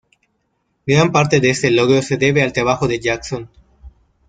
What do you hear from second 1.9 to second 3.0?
se debe al trabajo de